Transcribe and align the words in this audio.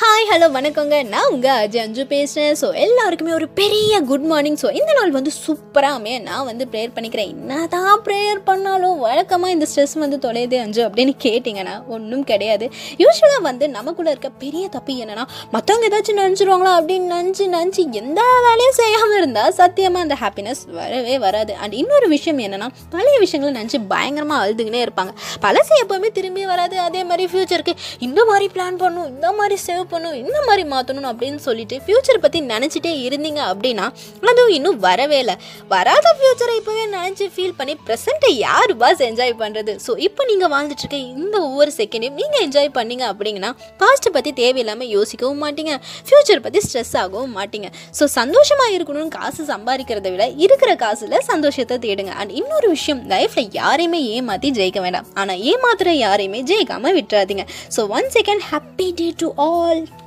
Hi 0.00 0.26
hello 0.30 0.46
வணக்கங்க. 0.54 0.96
நான் 1.12 1.28
உங்கள் 1.32 1.58
அஜய் 1.62 1.82
அஞ்சு 1.82 2.02
பேசுகிறேன் 2.12 2.56
ஸோ 2.60 2.68
எல்லாருக்குமே 2.84 3.32
ஒரு 3.38 3.46
பெரிய 3.58 3.98
குட் 4.08 4.24
மார்னிங் 4.30 4.56
ஸோ 4.62 4.68
இந்த 4.78 4.92
நாள் 4.98 5.12
வந்து 5.16 5.32
சூப்பராகவே 5.42 6.14
நான் 6.28 6.46
வந்து 6.48 6.64
ப்ரேயர் 6.72 6.94
பண்ணிக்கிறேன். 6.96 7.28
என்னதான் 7.34 8.00
ப்ரேயர் 8.06 8.40
பண்ணாலும் 8.48 8.96
வழக்கமாக 9.04 9.54
இந்த 9.56 9.66
ஸ்ட்ரெஸ் 9.70 9.94
வந்து 10.04 10.18
தொலையுதே 10.24 10.58
அஞ்சு 10.64 10.80
அப்படின்னு 10.86 11.12
கேட்டிங்கன்னா 11.26 11.74
ஒன்றும் 11.96 12.24
கிடையாது. 12.30 12.68
யூஸ்வலாக 13.02 13.42
வந்து 13.48 13.68
நமக்குள்ளே 13.76 14.14
இருக்க 14.14 14.30
பெரிய 14.44 14.64
தப்பு 14.76 14.96
என்னென்னா 15.04 15.26
மற்றவங்க 15.54 15.88
ஏதாச்சும் 15.90 16.20
நினச்சிருவாங்களா 16.22 16.72
அப்படின்னு 16.78 17.08
நினச்சி 17.16 17.46
நினச்சி 17.56 17.84
எந்த 18.02 18.24
வேலையும் 18.46 18.76
செய்யாமல் 18.80 19.18
இருந்தால் 19.20 19.54
சத்தியமாக 19.60 20.06
அந்த 20.08 20.18
ஹாப்பினஸ் 20.24 20.64
வரவே 20.80 21.16
வராது. 21.26 21.54
அண்ட் 21.62 21.76
இன்னொரு 21.82 22.08
விஷயம் 22.16 22.42
என்னென்னா 22.46 22.70
பழைய 22.96 23.18
விஷயங்களை 23.26 23.54
நினச்சி 23.60 23.80
பயங்கரமாக 23.94 24.40
அழுதுகினே 24.46 24.82
இருப்பாங்க. 24.86 25.14
பழசு 25.46 25.74
எப்போவுமே 25.84 26.12
திரும்பி 26.20 26.44
வராது. 26.54 26.78
அதே 26.88 27.04
மாதிரி 27.12 27.30
ஃப்யூச்சருக்கு 27.32 27.76
இந்த 28.08 28.20
மாதிரி 28.32 28.48
பிளான் 28.56 28.82
பண்ணும் 28.84 29.08
இந்த 29.14 29.30
மாதிரி 29.40 29.58
சேவ் 29.68 29.81
பண்ணும் 29.92 30.16
இந்த 30.22 30.38
மாதிரி 30.48 30.64
மாற்றணும் 30.72 31.08
அப்படின்னு 31.10 31.40
சொல்லிட்டு 31.46 31.76
ஃப்யூச்சர் 31.86 32.20
பற்றி 32.24 32.40
நினச்சிட்டே 32.52 32.92
இருந்தீங்க 33.06 33.40
அப்படின்னா 33.52 33.86
அதுவும் 34.30 34.54
இன்னும் 34.58 34.78
வரவே 34.86 35.18
இல்லை. 35.22 35.36
வராத 35.72 36.06
ஃப்யூச்சரை 36.18 36.54
இப்போவே 36.60 36.84
நினச்சி 36.96 37.26
ஃபீல் 37.34 37.56
பண்ணி 37.58 37.74
ப்ரெசென்ட்டை 37.86 38.30
யார் 38.46 38.72
பாஸ் 38.82 39.02
என்ஜாய் 39.08 39.34
பண்ணுறது 39.42 39.74
ஸோ 39.86 39.94
இப்போ 40.06 40.22
நீங்கள் 40.30 40.52
வாழ்ந்துட்டு 40.54 40.84
இருக்க 40.84 40.98
இந்த 41.16 41.36
ஒவ்வொரு 41.48 41.72
செகண்டையும் 41.78 42.18
நீங்கள் 42.20 42.42
என்ஜாய் 42.46 42.70
பண்ணீங்க 42.78 43.04
அப்படிங்கன்னா 43.12 43.50
பாஸ்ட்டை 43.82 44.12
பற்றி 44.16 44.32
தேவையில்லாமல் 44.42 44.90
யோசிக்கவும் 44.96 45.42
மாட்டீங்க. 45.44 45.74
ஃப்யூச்சர் 46.08 46.44
பற்றி 46.46 46.60
ஸ்ட்ரெஸ் 46.66 46.94
ஆகவும் 47.02 47.34
மாட்டீங்க. 47.38 47.68
ஸோ 47.98 48.04
சந்தோஷமாக 48.18 48.74
இருக்கணும்னு 48.76 49.12
காசு 49.18 49.42
சம்பாதிக்கிறத 49.52 50.10
விட 50.14 50.24
இருக்கிற 50.44 50.70
காசில் 50.82 51.16
சந்தோஷத்தை 51.30 51.78
தேடுங்க. 51.86 52.12
அண்ட் 52.20 52.32
இன்னொரு 52.40 52.68
விஷயம் 52.76 53.00
லைஃப்பில் 53.12 53.48
யாரையுமே 53.60 54.00
ஏமாற்றி 54.16 54.50
ஜெயிக்க 54.58 54.80
வேண்டாம். 54.86 55.06
ஆனால் 55.20 55.40
ஏமாத்துற 55.52 55.90
யாரையுமே 56.04 56.40
ஜெயிக்காமல் 56.50 56.96
விட்டுறாதீங்க. 56.98 57.44
So 57.76 57.80
one 57.96 58.08
second 58.16 58.44
happy 58.50 58.88
day 58.98 59.06
to 59.22 59.28
all 59.46 59.71
Lol. 59.72 60.01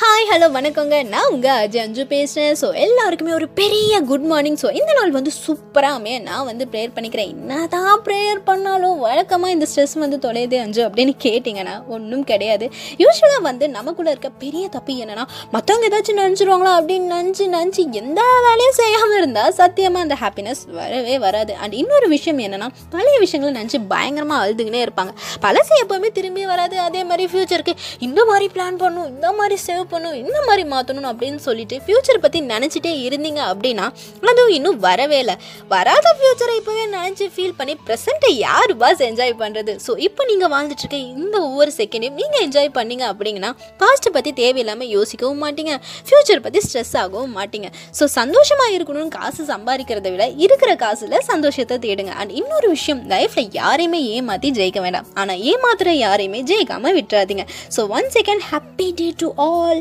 Hi 0.00 0.26
hello 0.28 0.46
வணக்கங்க. 0.54 0.98
நான் 1.12 1.30
உங்கள் 1.32 1.58
அஜய் 1.62 1.82
அஞ்சு 1.82 2.02
பேசுகிறேன் 2.12 2.54
ஸோ 2.60 2.66
எல்லாருக்குமே 2.84 3.32
ஒரு 3.38 3.46
பெரிய 3.58 3.94
குட் 4.10 4.24
மார்னிங் 4.30 4.56
ஸோ 4.62 4.68
இந்த 4.78 4.92
நாள் 4.98 5.10
வந்து 5.16 5.32
சூப்பராக 5.40 5.96
அமைய 5.98 6.18
நான் 6.28 6.46
வந்து 6.50 6.64
ப்ரேயர் 6.72 6.94
பண்ணிக்கிறேன். 6.96 7.32
என்னதான் 7.34 8.00
ப்ரேயர் 8.06 8.40
பண்ணாலும் 8.46 8.94
வழக்கமாக 9.06 9.54
இந்த 9.56 9.66
ஸ்ட்ரெஸ் 9.70 9.94
வந்து 10.04 10.18
தொலையுதே 10.26 10.58
அஞ்சு 10.66 10.80
அப்படின்னு 10.86 11.14
கேட்டிங்கன்னா 11.24 11.74
ஒன்றும் 11.96 12.24
கிடையாது. 12.30 12.68
யூஸ்வலாக 13.02 13.42
வந்து 13.48 13.68
நமக்குள்ளே 13.76 14.14
இருக்க 14.14 14.30
பெரிய 14.44 14.64
தப்பு 14.76 14.94
என்னென்னா 15.04 15.26
மற்றவங்க 15.56 15.90
ஏதாச்சும் 15.90 16.20
நினச்சிருவாங்களா 16.22 16.72
அப்படின்னு 16.78 17.10
நினச்சி 17.16 17.46
நினச்சி 17.56 17.84
எந்த 18.02 18.22
வேலையும் 18.46 18.78
செய்யாமல் 18.80 19.18
இருந்தால் 19.20 19.52
சத்தியமாக 19.60 20.06
அந்த 20.08 20.18
ஹாப்பினஸ் 20.22 20.64
வரவே 20.80 21.18
வராது. 21.26 21.54
அண்ட் 21.62 21.76
இன்னொரு 21.82 22.10
விஷயம் 22.16 22.42
என்னென்னா 22.46 22.70
பழைய 22.96 23.18
விஷயங்களை 23.26 23.52
நினச்சி 23.60 23.80
பயங்கரமாக 23.94 24.40
அழுதுகினே 24.46 24.82
இருப்பாங்க. 24.86 25.14
பழசு 25.44 25.74
எப்போவுமே 25.84 26.12
திரும்பி 26.20 26.48
வராது. 26.54 26.78
அதே 26.88 27.04
மாதிரி 27.12 27.26
ஃப்யூச்சருக்கு 27.34 27.76
இந்த 28.08 28.20
மாதிரி 28.32 28.48
பிளான் 28.56 28.82
பண்ணும் 28.86 29.08
இந்த 29.14 29.28
மாதிரி 29.40 29.58
சேவ் 29.68 29.86
பண்ணும் 29.92 30.16
இந்த 30.22 30.38
மாதிரி 30.48 30.64
மாற்றணும் 30.72 31.10
அப்படின்னு 31.12 31.40
சொல்லிட்டு 31.48 31.78
ஃப்யூச்சர் 31.86 32.22
பற்றி 32.24 32.40
நினச்சிட்டே 32.52 32.92
இருந்தீங்க 33.06 33.40
அப்படின்னா 33.52 33.86
அதுவும் 34.30 34.54
இன்னும் 34.56 34.78
வரவே 34.86 35.18
இல்லை. 35.22 35.34
வராத 35.72 36.06
ஃப்யூச்சரை 36.18 36.54
இப்போவே 36.60 36.84
நினச்சி 36.96 37.26
ஃபீல் 37.34 37.56
பண்ணி 37.58 37.74
ப்ரெசென்ட்டை 37.86 38.30
யார் 38.46 38.72
பாஸ் 38.82 39.02
என்ஜாய் 39.08 39.34
பண்ணுறது 39.40 39.72
ஸோ 39.86 39.92
இப்போ 40.06 40.22
நீங்கள் 40.30 40.50
வாழ்ந்துட்டு 40.52 40.84
இருக்க 40.84 40.98
இந்த 41.14 41.36
ஒவ்வொரு 41.48 41.72
செகண்டையும் 41.78 42.18
நீங்கள் 42.20 42.42
என்ஜாய் 42.46 42.70
பண்ணீங்க 42.78 43.04
அப்படிங்கன்னா 43.12 43.50
பாஸ்ட்டை 43.82 44.12
பற்றி 44.16 44.32
தேவையில்லாமல் 44.40 44.90
யோசிக்கவும் 44.96 45.42
மாட்டீங்க. 45.44 45.74
ஃப்யூச்சர் 46.08 46.42
பற்றி 46.46 46.62
ஸ்ட்ரெஸ் 46.66 46.94
ஆகவும் 47.02 47.34
மாட்டீங்க. 47.38 47.70
ஸோ 47.98 48.04
சந்தோஷமாக 48.18 48.74
இருக்கணும்னு 48.76 49.12
காசு 49.18 49.44
சம்பாதிக்கிறத 49.52 50.10
விட 50.14 50.26
இருக்கிற 50.44 50.70
காசில் 50.84 51.18
சந்தோஷத்தை 51.30 51.78
தேடுங்க. 51.86 52.14
அண்ட் 52.20 52.34
இன்னொரு 52.40 52.68
விஷயம் 52.76 53.02
லைஃப்பில் 53.14 53.50
யாரையுமே 53.60 54.00
ஏமாற்றி 54.16 54.50
ஜெயிக்க 54.60 54.80
வேண்டாம். 54.86 55.08
ஆனால் 55.22 55.42
ஏமாத்துற 55.52 55.92
யாரையுமே 56.04 56.42
ஜெயிக்காமல் 56.52 56.96
விட்டுறாதீங்க. 56.98 57.46
So 57.76 57.82
one 57.98 58.10
second 58.16 58.44
happy 58.50 58.88
day 59.00 59.08
to 59.22 59.30
all 59.48 59.79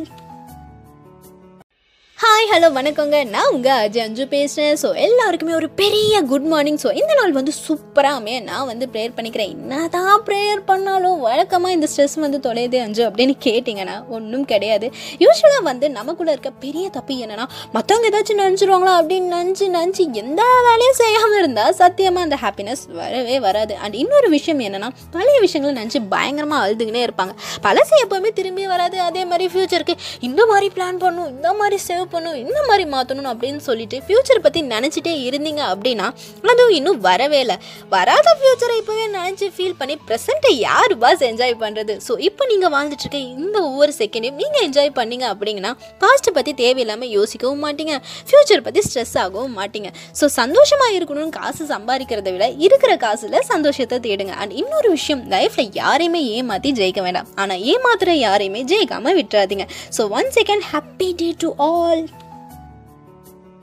hi 2.21 2.47
hello 2.51 2.67
வணக்கங்க. 2.77 3.17
நான் 3.33 3.51
உங்கள் 3.55 3.81
அஜய் 3.81 4.03
அஞ்சு 4.05 4.23
பேசுகிறேன் 4.33 4.79
ஸோ 4.81 4.87
எல்லாருக்குமே 5.03 5.53
ஒரு 5.59 5.67
பெரிய 5.81 6.15
குட் 6.31 6.47
மார்னிங் 6.53 6.79
ஸோ 6.81 6.89
இந்த 7.01 7.13
நாள் 7.19 7.35
வந்து 7.37 7.53
சூப்பராகமே 7.65 8.33
நான் 8.47 8.67
வந்து 8.69 8.85
ப்ரேயர் 8.93 9.13
பண்ணிக்கிறேன். 9.17 9.51
என்னதான் 9.55 10.23
ப்ரேயர் 10.27 10.61
பண்ணாலும் 10.71 11.19
வழக்கமாக 11.27 11.75
இந்த 11.75 11.87
ஸ்ட்ரெஸ் 11.91 12.15
வந்து 12.23 12.39
தொலையுது 12.47 12.79
அஞ்சு 12.85 13.03
அப்படின்னு 13.09 13.35
கேட்டிங்கன்னா 13.45 13.95
ஒன்றும் 14.17 14.43
கிடையாது. 14.51 14.89
யூஸ்வலாக 15.23 15.63
வந்து 15.69 15.89
நமக்குள்ளே 15.99 16.33
இருக்க 16.35 16.51
பெரிய 16.65 16.85
தப்பு 16.97 17.17
என்னென்னா 17.27 17.45
மற்றவங்க 17.75 18.09
ஏதாச்சும் 18.11 18.41
நினச்சிருவாங்களா 18.43 18.95
அப்படின்னு 19.01 19.29
நினச்சி 19.37 19.67
நினச்சி 19.77 20.05
எந்த 20.23 20.41
வேலையும் 20.67 20.99
செய்யாமல் 21.01 21.39
இருந்தால் 21.43 21.77
சத்தியமாக 21.81 22.27
அந்த 22.29 22.39
ஹாப்பினஸ் 22.43 22.83
வரவே 22.99 23.39
வராது. 23.47 23.75
அண்ட் 23.83 23.97
இன்னொரு 24.03 24.29
விஷயம் 24.37 24.65
என்னென்னா 24.67 24.91
பழைய 25.15 25.39
விஷயங்களை 25.47 25.73
நினச்சி 25.81 26.03
பயங்கரமாக 26.15 26.65
அழுதுகினே 26.65 27.03
இருப்பாங்க. 27.07 27.35
பழசு 27.67 27.95
எப்போவுமே 28.03 28.33
திரும்பி 28.41 28.67
வராது. 28.75 28.99
அதே 29.07 29.25
மாதிரி 29.31 29.47
ஃப்யூச்சருக்கு 29.55 29.97
இந்த 30.29 30.41
மாதிரி 30.53 30.69
பிளான் 30.77 31.01
பண்ணும் 31.07 31.31
இந்த 31.37 31.55
மாதிரி 31.61 31.79
சேவ் 31.87 32.07
பண்ணும் 32.13 32.37
இந்த 32.43 32.59
மாதிரி 32.69 32.85
மாற்றணும் 32.93 33.31
அப்படின்னு 33.33 33.61
சொல்லிட்டு 33.67 33.97
ஃப்யூச்சர் 34.07 34.43
பற்றி 34.45 34.61
நினச்சிட்டே 34.73 35.13
இருந்தீங்க 35.27 35.61
அப்படின்னா 35.73 36.07
அதுவும் 36.51 36.75
இன்னும் 36.79 36.99
வரவே 37.07 37.39
இல்லை. 37.45 37.57
வராத 37.93 38.27
ஃப்யூச்சரை 38.39 38.75
இப்போவே 38.81 39.05
நினச்சி 39.17 39.47
ஃபீல் 39.55 39.77
பண்ணி 39.79 39.95
ப்ரெசண்ட்டை 40.07 40.51
யார் 40.67 40.93
பாஸ் 41.03 41.23
என்ஜாய் 41.29 41.55
பண்ணுறது 41.63 41.93
ஸோ 42.07 42.15
இப்போ 42.27 42.43
நீங்கள் 42.51 42.71
வாழ்ந்துட்டு 42.75 43.05
இருக்க 43.05 43.19
இந்த 43.43 43.57
ஒவ்வொரு 43.69 43.93
செகண்டையும் 43.99 44.39
நீங்கள் 44.41 44.63
என்ஜாய் 44.67 44.91
பண்ணீங்க 44.99 45.25
அப்படிங்கன்னா 45.33 45.71
பாஸ்ட்டை 46.03 46.33
பற்றி 46.37 46.53
தேவையில்லாமல் 46.63 47.11
யோசிக்கவும் 47.17 47.63
மாட்டீங்க. 47.65 47.95
ஃப்யூச்சர் 48.29 48.65
பற்றி 48.67 48.83
ஸ்ட்ரெஸ் 48.87 49.15
ஆகவும் 49.23 49.55
மாட்டீங்க. 49.59 49.91
ஸோ 50.19 50.25
சந்தோஷமாக 50.39 50.95
இருக்கணும்னு 50.97 51.35
காசு 51.39 51.63
சம்பாதிக்கிறத 51.73 52.31
விட 52.35 52.47
இருக்கிற 52.67 52.91
காசில் 53.05 53.37
சந்தோஷத்தை 53.51 53.99
தேடுங்க. 54.07 54.33
அண்ட் 54.41 54.53
இன்னொரு 54.61 54.89
விஷயம் 54.97 55.23
லைஃப்பில் 55.35 55.71
யாரையுமே 55.81 56.21
ஏமாற்றி 56.37 56.71
ஜெயிக்க 56.81 57.01
வேண்டாம். 57.07 57.29
ஆனால் 57.41 57.61
ஏமாத்துற 57.73 58.13
யாரையுமே 58.25 58.63
ஜெயிக்காமல் 58.71 59.17
விட்டுறாதீங்க. 59.19 59.67
So 59.97 60.01
one 60.19 60.31
second 60.37 60.65
happy 60.71 61.09
day 61.21 61.29
to 61.43 61.51
all 61.69 61.98